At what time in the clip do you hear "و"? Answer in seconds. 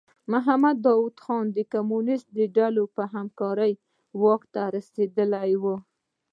5.61-5.63